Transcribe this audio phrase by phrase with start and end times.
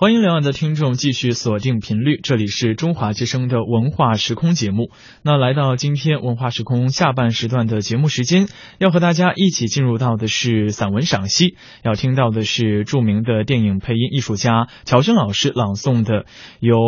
[0.00, 4.88] 欢迎两岸的听众继续锁定频率，这里是中华之声的文化时空节目。
[5.22, 8.46] 那来到今天文化时空下半时段的节目时间，
[8.78, 11.54] 要和大家一起进入到的是散文赏析，
[11.84, 16.24] 要听到的是著名的电影配音艺术家乔轩老师朗诵的
[16.60, 16.78] 由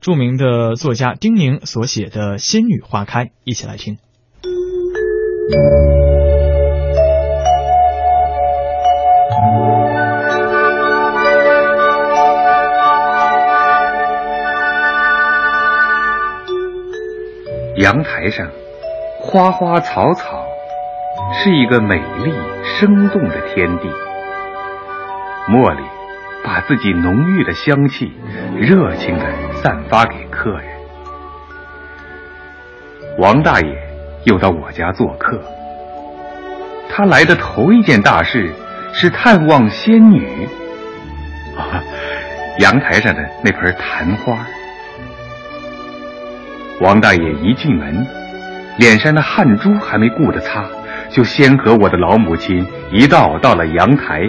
[0.00, 3.98] 著名的作家丁宁所写的《仙女花开》，一起来听。
[17.80, 18.46] 阳台上，
[19.20, 20.44] 花花草草，
[21.32, 23.88] 是一个美丽生动的天地。
[25.48, 25.82] 茉莉
[26.44, 28.12] 把自己浓郁的香气
[28.58, 29.24] 热情地
[29.62, 30.64] 散发给客人。
[33.16, 33.74] 王大爷
[34.24, 35.40] 又到我家做客，
[36.90, 38.52] 他来的头一件大事
[38.92, 40.46] 是探望仙女。
[41.56, 41.82] 啊，
[42.58, 44.46] 阳台上的那盆昙花。
[46.80, 48.06] 王大爷一进门，
[48.78, 50.64] 脸上的汗珠还没顾得擦，
[51.10, 54.22] 就先和我的老母亲一道到了阳台，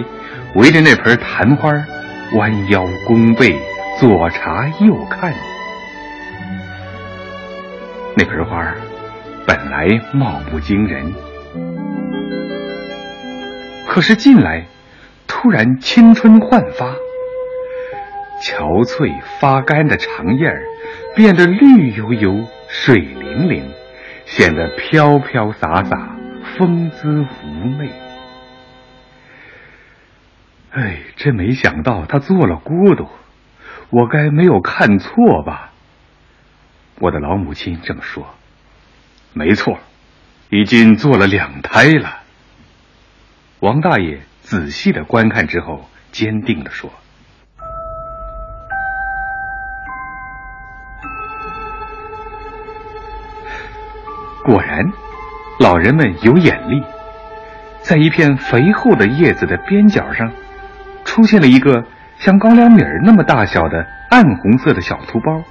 [0.54, 1.72] 围着那盆昙花，
[2.36, 3.58] 弯腰弓背，
[3.98, 5.32] 左查右看。
[8.14, 8.62] 那盆花
[9.46, 11.10] 本来貌不惊人，
[13.88, 14.66] 可是近来
[15.26, 16.94] 突然青春焕发，
[18.42, 20.62] 憔悴发干的长叶儿。
[21.14, 23.70] 变得绿油油、水灵灵，
[24.24, 26.16] 显得飘飘洒洒、
[26.56, 27.90] 风姿妩媚。
[30.70, 33.10] 哎，真没想到他做了孤独，
[33.90, 35.72] 我该没有看错吧？
[36.98, 38.34] 我的老母亲这么说。
[39.34, 39.78] 没错，
[40.48, 42.20] 已经做了两胎了。
[43.60, 46.90] 王大爷仔细的观看之后，坚定的说。
[54.44, 54.92] 果然，
[55.60, 56.82] 老人们有眼力，
[57.80, 60.32] 在一片肥厚的叶子的边角上，
[61.04, 61.84] 出现了一个
[62.18, 65.42] 像高粱米儿那么大小的暗红色的小土包。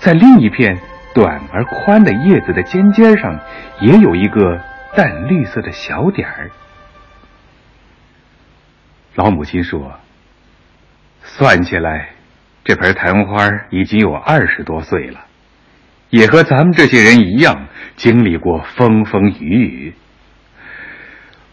[0.00, 0.78] 在另一片
[1.14, 3.38] 短而宽的叶子的尖尖上，
[3.80, 4.60] 也有一个
[4.96, 6.50] 淡绿色的小点儿。
[9.14, 9.92] 老母亲说
[11.22, 12.08] ：“算起来，
[12.64, 15.20] 这盆昙花已经有二十多岁了。”
[16.14, 17.66] 也和咱们这些人一样，
[17.96, 19.94] 经历过风风雨雨。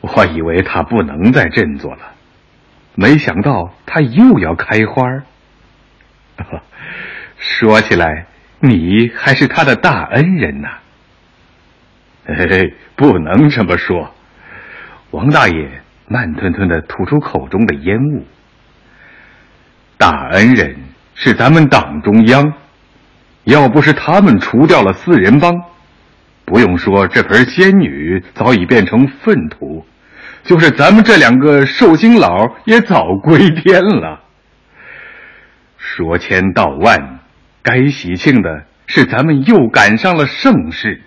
[0.02, 2.14] 我以为他不能再振作了，
[2.94, 5.04] 没想到他又要开花。
[7.38, 8.28] 说起来，
[8.60, 10.70] 你还是他的大恩人呐。
[12.28, 14.14] 嘿，不能这么说。
[15.10, 18.28] 王大爷慢吞吞的吐出口中的烟雾。
[19.98, 20.76] 大恩人
[21.16, 22.54] 是咱们党中央。
[23.44, 25.64] 要不是他们除掉了四人帮，
[26.46, 29.86] 不用说这盆仙女早已变成粪土，
[30.44, 34.22] 就是咱们这两个寿星佬也早归天了。
[35.78, 37.20] 说千道万，
[37.64, 41.02] 该喜庆的是咱们又赶上了盛世。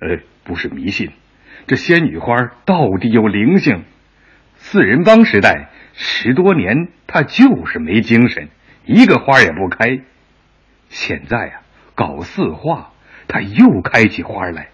[0.00, 1.10] 呃，不是迷信，
[1.66, 3.84] 这仙女花到底有灵性。
[4.56, 8.48] 四人帮时代十多年，他就是没精神，
[8.84, 10.00] 一个花也不开。
[10.92, 11.62] 现在啊，
[11.94, 12.90] 搞四化，
[13.26, 14.68] 它又开起花来，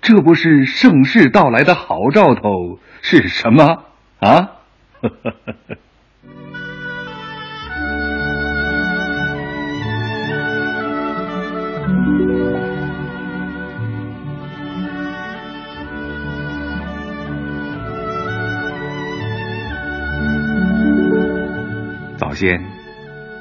[0.00, 3.84] 这不是盛世到来的好兆头是什么
[4.18, 4.56] 啊？
[22.18, 22.64] 早先，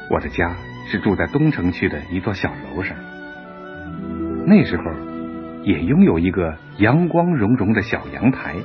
[0.10, 0.56] 我的家。
[0.88, 2.98] 是住在东城区的一座小楼上，
[4.46, 4.84] 那时候
[5.64, 8.56] 也拥有一个阳光融融的小阳台。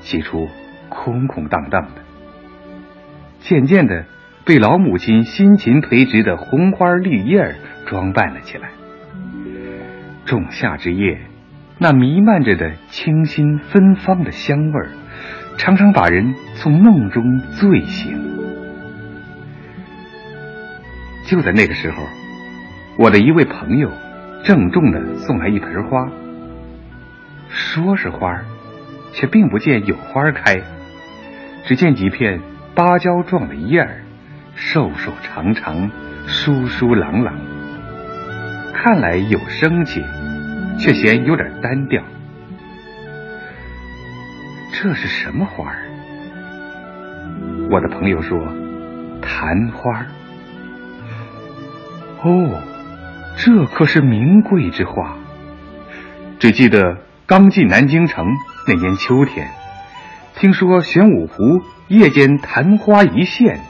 [0.00, 0.48] 起初
[0.88, 2.02] 空空荡荡的，
[3.40, 4.04] 渐渐的
[4.44, 7.54] 被老母亲辛勤培植的红花绿叶
[7.86, 8.70] 装扮了起来。
[10.26, 11.20] 仲夏之夜，
[11.78, 14.88] 那弥漫着的清新芬芳的香味儿，
[15.56, 18.13] 常常把人从梦中醉醒。
[21.26, 22.02] 就在那个时候，
[22.98, 23.90] 我的一位朋友
[24.44, 26.08] 郑重的送来一盆花，
[27.48, 28.42] 说是花，
[29.12, 30.62] 却并不见有花开，
[31.64, 32.40] 只见几片
[32.74, 34.02] 芭蕉状的叶儿，
[34.54, 35.90] 瘦瘦长长，
[36.26, 37.34] 疏疏朗朗，
[38.74, 40.04] 看来有生气，
[40.78, 42.02] 却嫌有点单调。
[44.72, 45.78] 这是什么花儿？
[47.70, 48.38] 我的朋友说
[49.22, 50.04] ：“昙花。”
[52.24, 52.62] 哦，
[53.36, 55.16] 这可是名贵之花。
[56.38, 58.26] 只记得刚进南京城
[58.66, 59.50] 那年秋天，
[60.34, 63.60] 听说玄武湖夜间昙花一现，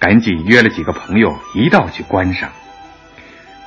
[0.00, 2.50] 赶紧约了几个朋友一道去观赏。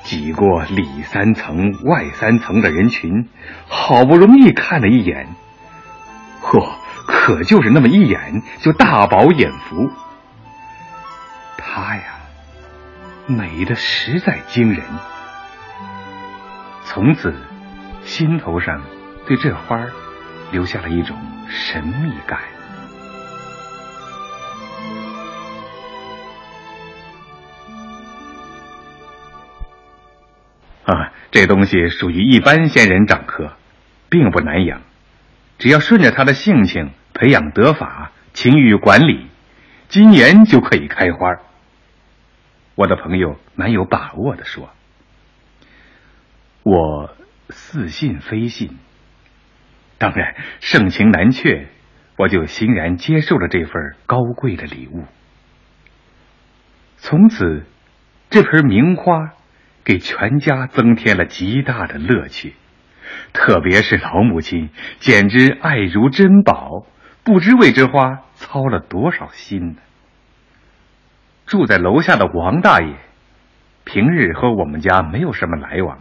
[0.04, 3.30] 挤过里三层外三层的人群，
[3.68, 5.28] 好不容易看了一眼，
[6.42, 6.72] 嚯，
[7.06, 9.90] 可就是那么一眼就大饱眼福。
[11.58, 12.02] 他呀，
[13.30, 14.84] 美的实在惊人。
[16.84, 17.36] 从此，
[18.04, 18.82] 心头上
[19.28, 19.86] 对这花
[20.52, 21.16] 留下了一种
[21.48, 22.40] 神秘感。
[30.86, 33.54] 啊，这东西属于一般仙人掌科，
[34.10, 34.82] 并不难养，
[35.60, 39.28] 只要顺着它的性情培养得法，勤于管理，
[39.88, 41.38] 今年就可以开花。
[42.80, 44.70] 我的朋友蛮有把握的说
[46.64, 47.14] ：“我
[47.50, 48.80] 似信非信，
[49.98, 51.68] 当然盛情难却，
[52.16, 53.74] 我就欣然接受了这份
[54.06, 55.04] 高贵的礼物。
[56.96, 57.66] 从此，
[58.30, 59.34] 这盆名花。”
[59.82, 62.54] 给全家增添了极大的乐趣，
[63.34, 66.86] 特别是老母亲，简直爱如珍宝，
[67.24, 69.78] 不知为这花操了多少心呢。
[71.50, 72.94] 住在楼下的王大爷，
[73.84, 75.98] 平日和我们家没有什么来往，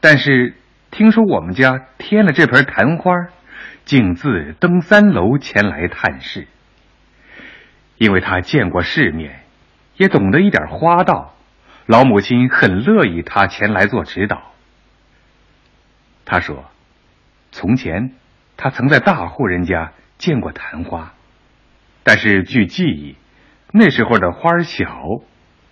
[0.00, 0.56] 但是
[0.90, 3.12] 听说我们家添了这盆昙花，
[3.84, 6.48] 竟自登三楼前来探视。
[7.96, 9.44] 因为他见过世面，
[9.98, 11.36] 也懂得一点花道。
[11.86, 14.50] 老母亲很乐意他前来做指导。
[16.24, 16.64] 他说
[17.52, 18.10] ：“从前
[18.56, 21.14] 他曾在大户人家见过昙花，
[22.02, 23.14] 但是据记忆，
[23.72, 24.86] 那时候的花小，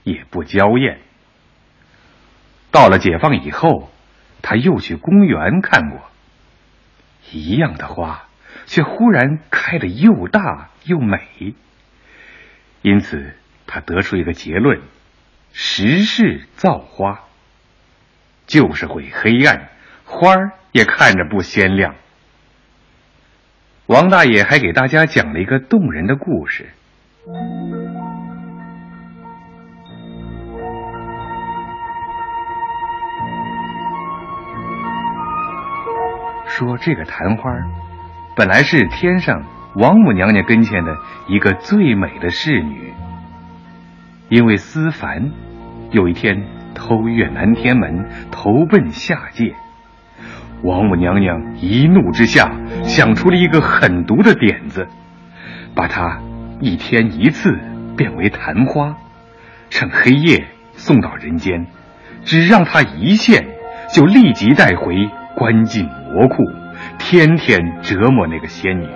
[0.02, 0.98] 也不娇艳。
[2.70, 3.90] 到了解放以后，
[4.42, 6.00] 他又去公园看过，
[7.30, 8.28] 一样的花，
[8.66, 11.54] 却忽然开得又大又美。
[12.82, 13.34] 因此，
[13.66, 14.80] 他得出一个结论。”
[15.56, 17.20] 时势造花，
[18.44, 19.68] 就是会黑暗，
[20.04, 21.94] 花儿也看着不鲜亮。
[23.86, 26.70] 王大爷还给大家讲了一个动人的故事，
[36.56, 37.50] 说这个昙花
[38.36, 39.42] 本来是天上
[39.74, 40.96] 王母娘娘跟前的
[41.26, 42.94] 一个最美的侍女。
[44.28, 45.32] 因为思凡
[45.90, 49.52] 有一天偷越南天门，投奔下界，
[50.62, 52.52] 王母娘娘一怒之下
[52.84, 54.86] 想出了一个狠毒的点子，
[55.74, 56.20] 把他
[56.60, 57.58] 一天一次
[57.96, 58.94] 变为昙花，
[59.70, 61.66] 趁黑夜送到人间，
[62.22, 63.44] 只让他一现，
[63.92, 66.36] 就立即带回关进魔库，
[66.96, 68.88] 天天折磨那个仙女，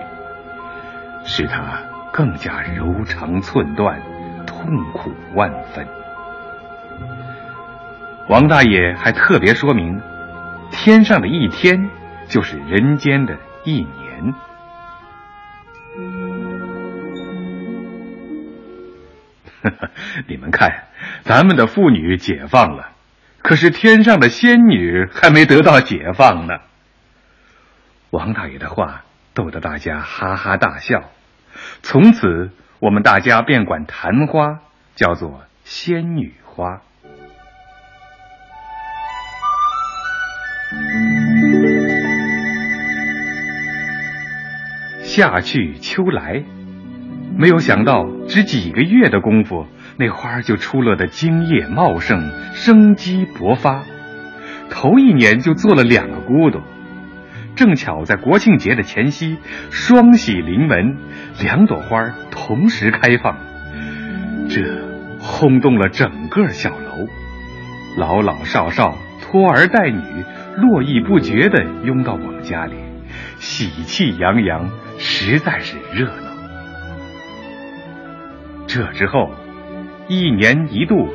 [1.25, 1.83] 使她
[2.13, 4.01] 更加柔肠寸断。
[4.47, 5.87] 痛苦万分。
[8.29, 10.01] 王大爷还特别说明，
[10.71, 11.91] 天上的一天
[12.29, 14.35] 就是人间的一年。
[20.27, 20.85] 你们看，
[21.23, 22.91] 咱们的妇女解放了，
[23.43, 26.55] 可是天上的仙女还没得到解放呢。
[28.11, 31.05] 王大爷的话逗得大家哈哈大笑，
[31.83, 32.51] 从此。
[32.81, 34.61] 我们大家便管昙花
[34.95, 36.81] 叫做仙女花。
[45.03, 46.45] 夏去秋来，
[47.37, 53.83] 没有想到只几个月的功夫，那花就出落的茎叶茂盛，生机勃发。
[54.71, 56.63] 头一年就做了两个骨朵。
[57.59, 59.37] 正巧在国庆节的前夕，
[59.73, 60.97] 双喜临门，
[61.43, 63.37] 两朵花同时开放，
[64.49, 64.63] 这
[65.19, 67.09] 轰动了整个小楼，
[67.97, 69.99] 老老少少、拖儿带女，
[70.57, 72.77] 络绎不绝地拥到我们家里，
[73.41, 76.31] 喜气洋洋，实在是热闹。
[78.69, 79.33] 这之后，
[80.07, 81.09] 一年一度，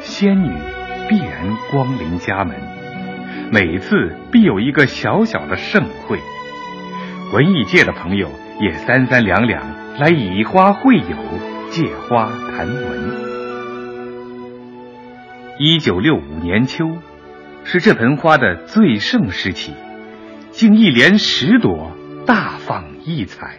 [0.00, 0.50] 仙女
[1.08, 2.75] 必然光临家门。
[3.52, 6.18] 每次必有一个小小的盛会，
[7.32, 8.28] 文艺界的朋友
[8.60, 9.62] 也三三两两
[9.98, 11.16] 来以花会友，
[11.70, 13.26] 借花谈文。
[15.58, 16.98] 一九六五年秋，
[17.64, 19.72] 是这盆花的最盛时期，
[20.50, 21.92] 竟一连十朵
[22.26, 23.58] 大放异彩。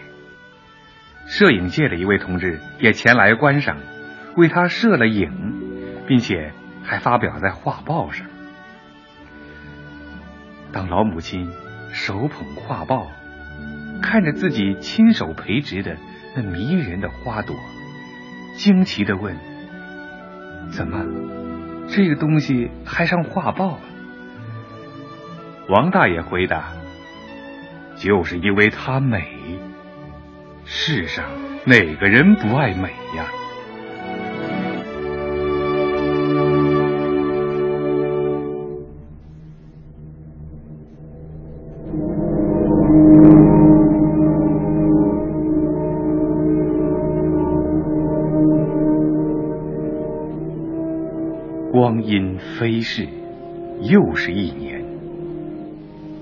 [1.27, 3.77] 摄影界的一位同志也前来观赏，
[4.36, 5.32] 为他摄了影，
[6.08, 6.51] 并且
[6.84, 8.27] 还发表在画报上。
[10.71, 11.50] 当老母亲
[11.91, 13.07] 手捧画报，
[14.01, 15.97] 看着自己亲手培植的
[16.36, 17.55] 那迷人的花朵，
[18.55, 19.36] 惊奇的问
[20.71, 21.05] ：“怎么，
[21.89, 23.79] 这个东西还上画报啊？”
[25.69, 26.74] 王大爷回答
[27.97, 29.25] ：“就是因为它美。
[30.65, 31.25] 世上
[31.65, 33.25] 哪个人不爱美呀？”
[52.58, 53.08] 飞逝，
[53.84, 54.84] 又是一年。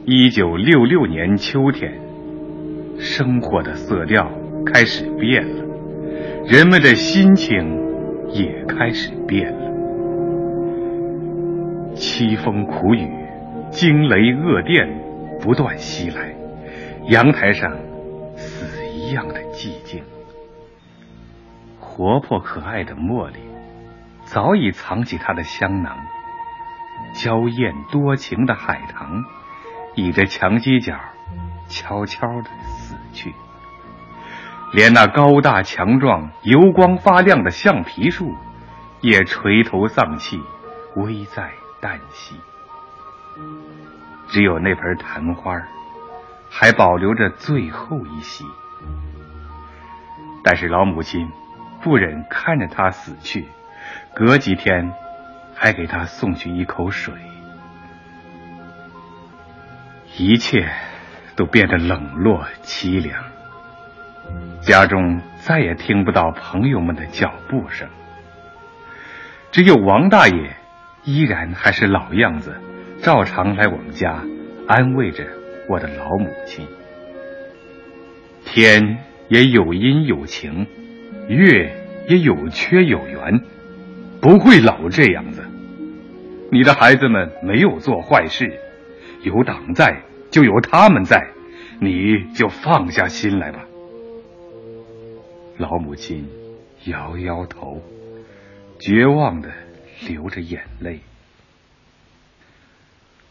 [0.06, 1.98] 一九六六年秋天，
[3.00, 4.30] 生活的色调
[4.66, 5.64] 开始变了，
[6.46, 7.56] 人们的心情
[8.34, 9.72] 也开始变了。
[11.96, 13.10] 凄风苦雨，
[13.70, 14.90] 惊雷恶电
[15.40, 16.36] 不断袭来，
[17.08, 17.72] 阳台上
[18.36, 20.04] 死一样的寂静。
[21.80, 23.36] 活泼可爱的茉莉
[24.26, 25.96] 早已藏起她的香囊，
[27.14, 29.24] 娇艳多情的海棠。
[29.96, 31.00] 倚着墙犄角，
[31.70, 33.34] 悄悄的死去。
[34.74, 38.36] 连那高大强壮、油光发亮的橡皮树，
[39.00, 40.42] 也垂头丧气，
[40.98, 42.36] 危在旦夕。
[44.28, 45.62] 只有那盆昙花，
[46.50, 48.44] 还保留着最后一息。
[50.44, 51.32] 但是老母亲
[51.82, 53.48] 不忍看着它死去，
[54.14, 54.92] 隔几天
[55.56, 57.14] 还给他送去一口水。
[60.18, 60.70] 一切
[61.36, 63.24] 都变得冷落凄凉，
[64.62, 67.90] 家中再也听不到朋友们的脚步声，
[69.52, 70.56] 只有王大爷
[71.04, 72.56] 依然还是老样子，
[73.02, 74.24] 照常来我们家
[74.68, 75.26] 安慰着
[75.68, 76.66] 我的老母亲。
[78.46, 80.68] 天也有阴有晴，
[81.28, 81.76] 月
[82.08, 83.42] 也有缺有圆，
[84.22, 85.45] 不会老这样子。
[86.52, 88.60] 你的孩子们没有做坏事。
[89.24, 91.28] 有党在，就有他们在，
[91.80, 93.66] 你就放下心来吧。
[95.58, 96.30] 老母亲
[96.86, 97.82] 摇摇头，
[98.78, 99.50] 绝望的
[100.08, 101.00] 流着眼泪。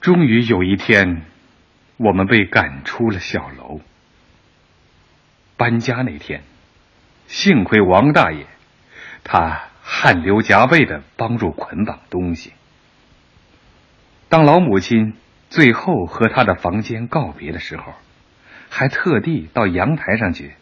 [0.01, 1.23] 终于有一天，
[1.97, 3.81] 我们被赶出了小楼。
[5.57, 6.43] 搬家那天，
[7.29, 8.47] 幸亏王大爷，
[9.23, 12.53] 他汗流浃背的帮助捆绑东西。
[14.35, 15.15] 当老母亲。
[15.49, 17.93] 最后和他的房间告别的时候，
[18.69, 20.55] 还特地到阳台上去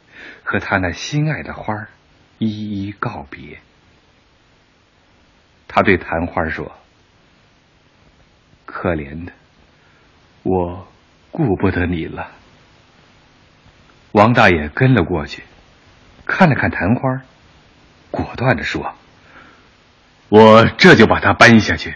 [0.45, 1.89] 和他那心爱的花儿
[2.37, 3.61] 一一告别。
[5.67, 6.73] 他对昙花说
[8.67, 9.33] ：“可怜的，
[10.43, 10.87] 我
[11.31, 12.33] 顾不得你了。”
[14.13, 15.43] 王大爷跟了过去，
[16.27, 17.23] 看了看昙花，
[18.11, 18.93] 果断的说
[20.29, 21.95] ：“我这就把它搬下去，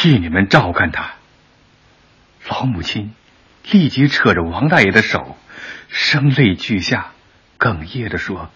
[0.00, 1.12] 替你们照看他。”
[2.48, 3.12] 老母亲
[3.70, 5.36] 立即扯着王大爷的手，
[5.90, 7.12] 声泪俱下，
[7.58, 8.50] 哽咽的说：“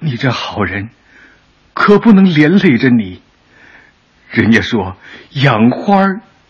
[0.00, 0.90] 你这好人，
[1.72, 3.22] 可不能连累着你。
[4.28, 4.98] 人家说
[5.30, 6.04] 养花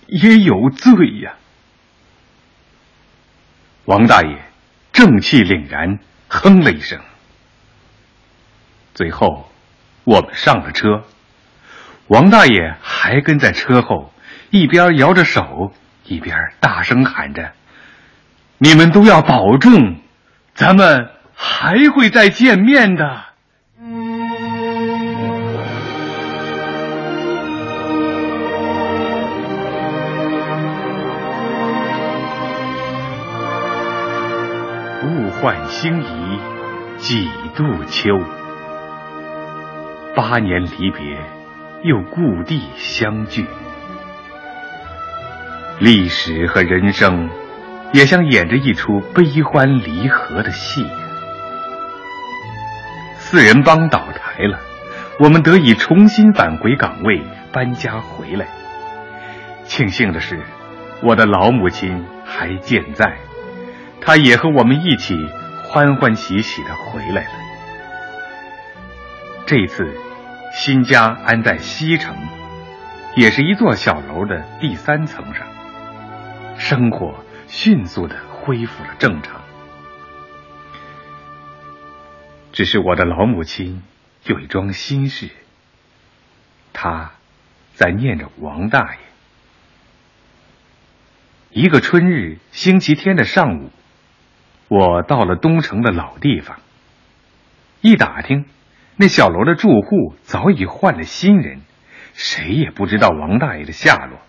[0.08, 1.36] 也有罪呀。”
[3.86, 4.42] 王大爷
[4.92, 7.00] 正气凛然，哼了一声。
[8.94, 9.48] 最后，
[10.02, 11.04] 我们上了车，
[12.08, 14.12] 王大爷还跟在车后，
[14.50, 15.72] 一边摇着手。
[16.06, 17.52] 一边大声喊着
[18.58, 19.96] ：“你们都要保重，
[20.54, 23.24] 咱们还会再见面的。”
[35.06, 36.38] 物换星移，
[36.98, 38.10] 几度秋。
[40.14, 41.18] 八年离别，
[41.84, 43.44] 又故地相聚。
[45.78, 47.28] 历史和人生，
[47.92, 50.86] 也像演着一出悲欢离合的戏。
[53.18, 54.58] 四人帮倒台了，
[55.18, 57.20] 我们得以重新返回岗位，
[57.52, 58.46] 搬家回来。
[59.66, 60.40] 庆幸的是，
[61.02, 63.18] 我的老母亲还健在，
[64.00, 65.18] 她也和我们一起
[65.64, 67.30] 欢欢喜喜的回来了。
[69.44, 69.86] 这次
[70.54, 72.16] 新家安在西城，
[73.16, 75.48] 也是一座小楼的第三层上。
[76.56, 79.42] 生活迅速的恢复了正常。
[82.52, 83.82] 只是我的老母亲
[84.26, 85.28] 有一桩心事，
[86.72, 87.10] 她
[87.74, 89.00] 在念着王大爷。
[91.50, 93.72] 一个春日星期天的上午，
[94.68, 96.60] 我到了东城的老地方，
[97.80, 98.46] 一打听，
[98.96, 101.62] 那小楼的住户早已换了新人，
[102.14, 104.20] 谁也不知道王大爷的下落。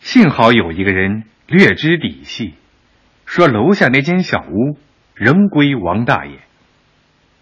[0.00, 2.54] 幸好有一个人略知底细，
[3.24, 4.78] 说楼下那间小屋
[5.14, 6.40] 仍归王大爷。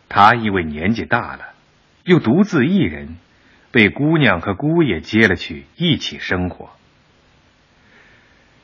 [0.09, 1.55] 他因为年纪大了，
[2.05, 3.17] 又独自一人，
[3.73, 6.71] 被姑娘和姑爷接了去一起生活。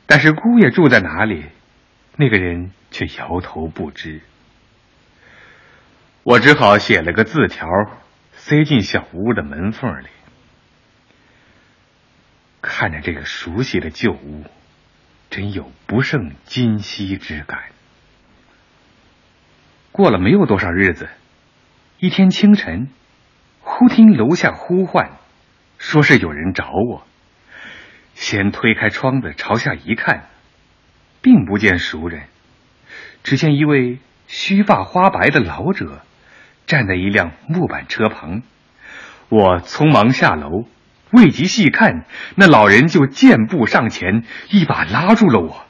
[0.06, 1.44] 但是姑爷住在哪里，
[2.16, 4.20] 那个人却摇头不知。
[6.24, 7.68] 我只好写了个字条，
[8.32, 10.06] 塞进小屋的门缝里。
[12.62, 14.44] 看着这个熟悉的旧屋，
[15.28, 17.64] 真有不胜今昔之感。
[19.92, 21.10] 过了没有多少日子。
[21.98, 22.88] 一天清晨，
[23.60, 25.18] 忽听楼下呼唤，
[25.76, 27.06] 说是有人找我。
[28.14, 30.30] 先推开窗子朝下一看，
[31.20, 32.22] 并不见熟人，
[33.22, 36.00] 只见一位须发花白的老者
[36.66, 38.42] 站在一辆木板车旁。
[39.28, 40.66] 我匆忙下楼，
[41.10, 42.04] 未及细看，
[42.36, 45.64] 那老人就健步上前，一把拉住了我。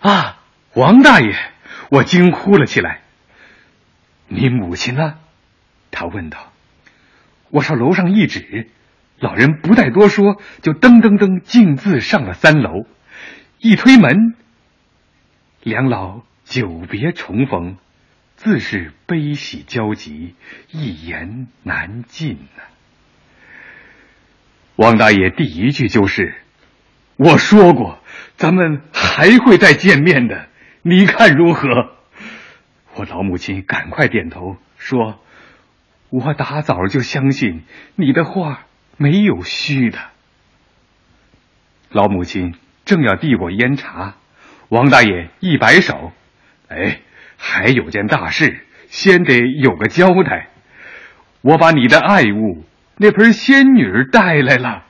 [0.00, 0.38] 啊，
[0.74, 1.34] 王大爷！
[1.90, 3.00] 我惊呼了起来。
[4.28, 5.14] 你母亲呢？
[5.90, 6.52] 他问道。
[7.50, 8.68] 我朝楼上一指，
[9.18, 12.86] 老人不待多说，就噔噔噔径自上了三楼。
[13.58, 14.36] 一推门，
[15.62, 17.78] 两老久别重逢，
[18.38, 20.36] 自是悲喜交集，
[20.70, 22.62] 一言难尽呐。
[24.76, 26.36] 王大爷第一句就是
[27.18, 27.98] ：“我说过，
[28.36, 30.46] 咱们还会再见面的，
[30.82, 31.96] 你看如何？”
[32.94, 35.20] 我老母亲赶快点头说
[36.08, 37.64] ：“我打早就相信
[37.96, 39.98] 你的话没有虚的。”
[41.90, 44.14] 老母亲正要递过烟茶，
[44.68, 46.12] 王大爷一摆手
[46.70, 47.00] ：“哎，
[47.38, 50.48] 还有件大事，先得有个交代。
[51.40, 52.64] 我把你的爱物
[52.96, 54.84] 那盆仙女带来了。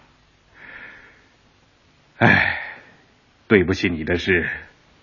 [2.16, 2.58] 哎，
[3.46, 4.48] 对不起你的事，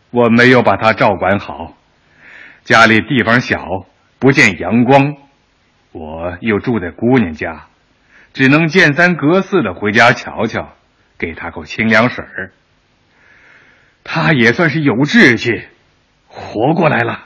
[0.09, 1.77] 我没有把她照管好。”
[2.65, 3.85] 家里地方小，
[4.17, 5.13] 不见阳光，
[5.91, 7.67] 我又住在姑娘家，
[8.33, 10.73] 只能见三隔四的回家瞧瞧，
[11.19, 12.51] 给她口清凉水儿。
[14.03, 15.63] 他也算是有志气，
[16.27, 17.24] 活过来了。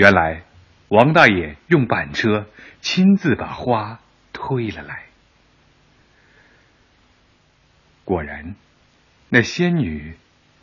[0.00, 0.44] 原来
[0.88, 2.46] 王大爷用板车
[2.80, 4.00] 亲自把花
[4.32, 5.02] 推了来。
[8.06, 8.54] 果然，
[9.28, 10.16] 那仙女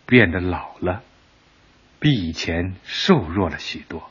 [0.08, 1.04] 变得老了。
[2.00, 4.10] 比以前瘦弱了许多。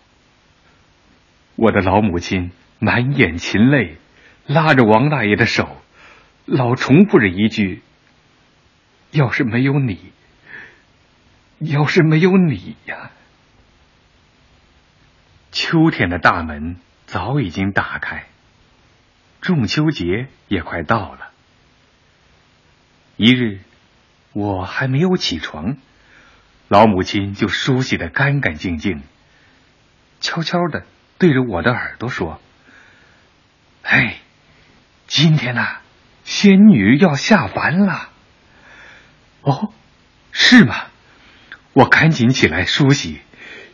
[1.57, 3.97] 我的老母亲满眼噙泪，
[4.47, 5.77] 拉着王大爷的手，
[6.45, 7.83] 老重复着一句
[9.11, 10.13] ：“要是没有你，
[11.59, 13.11] 要是没有你呀！”
[15.57, 18.27] 秋天的大门早已经打开，
[19.41, 21.31] 中秋节也快到了。
[23.17, 23.61] 一日，
[24.35, 25.79] 我还没有起床。
[26.69, 29.03] 老母亲就梳洗的干干净净，
[30.21, 30.85] 悄悄的
[31.17, 32.39] 对着我的耳朵说
[33.81, 34.19] ：“哎，
[35.07, 35.79] 今天呐，
[36.25, 38.11] 仙女要下凡了。”
[39.41, 39.73] 哦，
[40.33, 40.89] 是吗？
[41.73, 43.23] 我赶紧起来梳洗，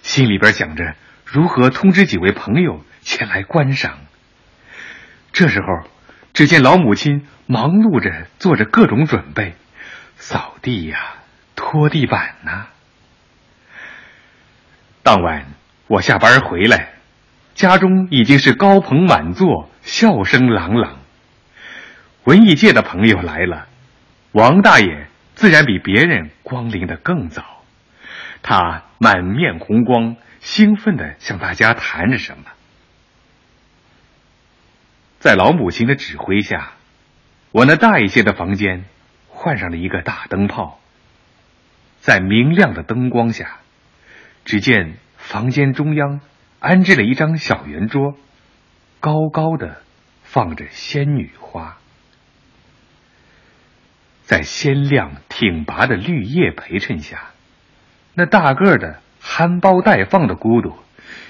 [0.03, 0.95] 心里边想着
[1.33, 4.01] 如何通知几位朋友前来观赏。
[5.33, 5.88] 这时候，
[6.35, 9.55] 只见老母亲忙碌着做着各种准备，
[10.16, 11.14] 扫地呀，
[11.57, 12.66] 拖地板呐。
[15.03, 15.47] 当晚
[15.87, 16.90] 我下班回来，
[17.55, 20.99] 家中已经是高朋满座，笑声朗朗。
[22.25, 23.68] 文艺界的朋友来了，
[24.33, 27.42] 王大爷自然比别人光临的更早。
[28.42, 32.45] 他满面红光，兴奋地向大家谈着什么。
[35.19, 36.75] 在老母亲的指挥下，
[37.51, 38.85] 我那大一些的房间
[39.27, 40.79] 换上了一个大灯泡，
[41.99, 43.59] 在明亮的灯光下。
[44.45, 46.21] 只见房间中央
[46.61, 48.17] 安置了一张小圆桌，
[49.01, 49.83] 高高的
[50.23, 51.77] 放着仙女花，
[54.23, 57.31] 在鲜亮挺拔的绿叶陪衬下，
[58.14, 60.83] 那大个的含苞待放的骨朵，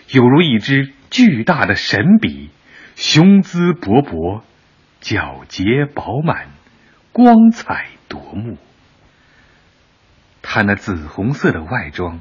[0.08, 2.50] 犹如一支巨大的神笔，
[2.96, 4.42] 雄姿勃勃，
[5.00, 6.48] 皎洁饱满，
[7.12, 8.58] 光彩夺目。
[10.42, 12.20] 他那紫红色的外装。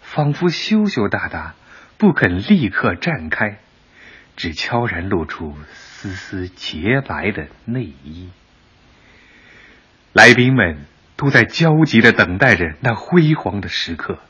[0.00, 1.54] 仿佛羞羞答答，
[1.98, 3.58] 不肯立刻绽开，
[4.36, 8.30] 只悄然露出丝丝洁白的内衣。
[10.14, 10.86] 来宾们
[11.18, 14.20] 都在焦急的等待着那辉煌的时刻，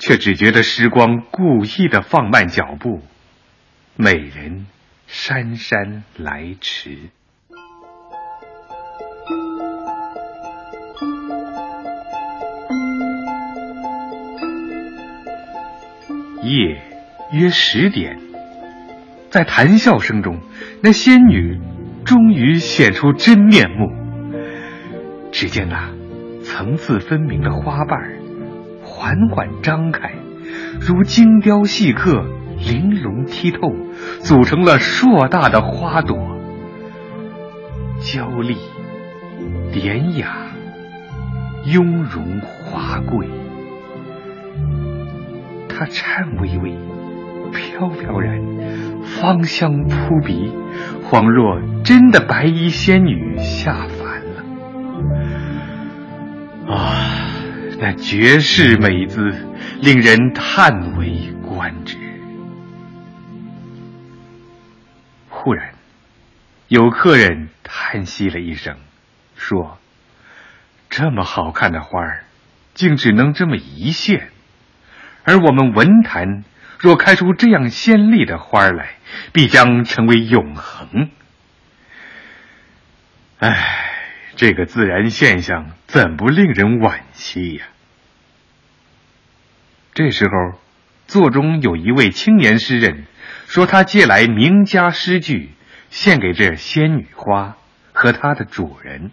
[0.00, 3.04] 却只觉得时光故意的放慢脚步，
[3.94, 4.66] 美人
[5.06, 6.98] 姗姗来迟。
[16.42, 16.82] 夜
[17.30, 18.18] 约十点，
[19.30, 20.40] 在谈笑声中，
[20.82, 21.60] 那仙女
[22.04, 23.92] 终于显出真面目。
[25.30, 25.92] 只见那
[26.48, 28.00] 层次分明的花瓣
[28.82, 30.14] 缓缓张开，
[30.80, 32.24] 如精雕细刻、
[32.56, 33.70] 玲珑剔透，
[34.20, 36.16] 组成了硕大的花朵，
[38.00, 38.56] 娇丽、
[39.74, 40.46] 典雅、
[41.66, 43.28] 雍容华贵。
[45.68, 46.78] 它颤巍巍，
[47.52, 48.40] 飘飘然，
[49.02, 50.50] 芳香扑鼻，
[51.10, 53.97] 恍若真的白衣仙女下凡
[57.80, 59.20] 那绝世美姿，
[59.80, 61.96] 令人叹为观止。
[65.30, 65.74] 忽然，
[66.66, 68.76] 有客人叹息了一声，
[69.36, 69.78] 说
[70.90, 72.24] ：“这么好看的花儿，
[72.74, 74.30] 竟只能这么一现。”
[75.22, 76.42] 而我们文坛
[76.80, 78.96] 若开出这样鲜丽的花来，
[79.32, 81.10] 必将成为永恒。
[83.38, 83.87] 唉，
[84.38, 87.66] 这个自然现象怎不令人惋惜呀？
[89.94, 90.60] 这时候，
[91.08, 93.06] 座中有一位青年诗人
[93.48, 95.50] 说：“他借来名家诗句，
[95.90, 97.56] 献给这仙女花
[97.92, 99.10] 和它的主人。”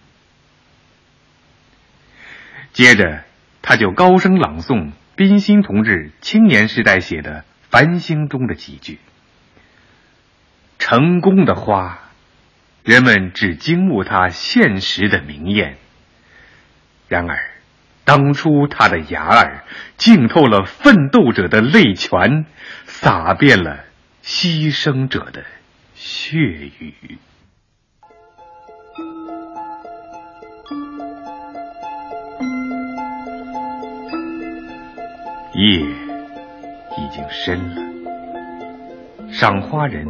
[2.71, 3.23] 接着，
[3.63, 4.91] 他就高声朗诵。
[5.15, 7.39] 冰心同志青年时代写的
[7.71, 8.99] 《繁星》中的几句
[10.77, 12.04] ：“成功的花，
[12.85, 15.73] 人们只惊慕它现实的明艳；
[17.07, 17.49] 然而，
[18.03, 19.63] 当初它的芽儿
[19.97, 22.45] 浸透了奋斗者的泪泉，
[22.85, 23.85] 洒遍了
[24.23, 25.43] 牺牲者的
[25.95, 27.17] 血雨。”
[35.57, 37.81] 夜已经深了，
[39.31, 40.05] 赏花人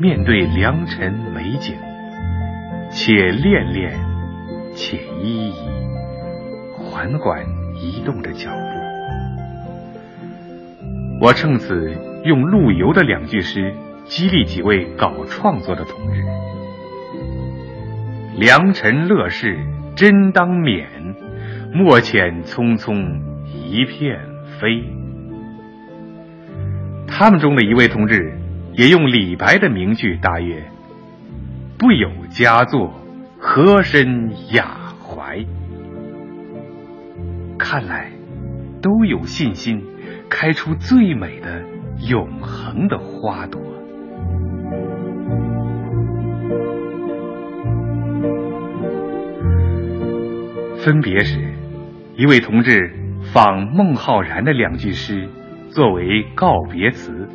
[0.00, 1.78] 面对良辰美景，
[2.92, 3.98] 且恋恋，
[4.74, 5.54] 且依依，
[6.78, 8.56] 缓缓移动着脚步。
[11.20, 11.90] 我趁此
[12.24, 13.74] 用陆游的两句诗
[14.04, 16.22] 激励几位搞创作的同志：
[18.38, 19.58] 良辰乐事
[19.96, 20.86] 真当勉，
[21.72, 24.20] 莫遣匆匆一片。
[24.60, 24.84] 飞。
[27.08, 28.38] 他们中的一位同志
[28.74, 30.62] 也用李白的名句答曰
[31.82, 32.94] ：“不有佳作，
[33.40, 35.44] 何身雅怀？”
[37.58, 38.12] 看来
[38.80, 39.82] 都有信心
[40.30, 41.60] 开出最美的
[42.08, 43.60] 永恒的花朵。
[50.76, 51.52] 分别时，
[52.16, 52.92] 一位同志。
[53.32, 55.28] 仿孟浩然的两句诗
[55.70, 57.28] 作为告别词：“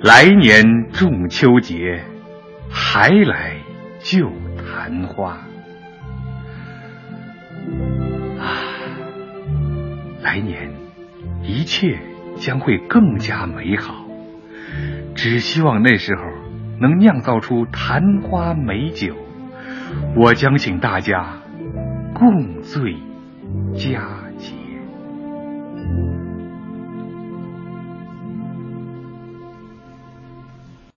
[0.00, 2.00] 来年中秋节，
[2.72, 3.56] 还来
[4.00, 5.38] 就昙花。”
[8.40, 8.58] 啊，
[10.22, 10.72] 来年
[11.42, 11.98] 一切
[12.36, 14.04] 将会更加美好。
[15.14, 16.22] 只希望那时候
[16.80, 19.14] 能酿造出昙花美酒，
[20.16, 21.36] 我将请大家
[22.14, 22.96] 共醉
[23.76, 24.21] 佳。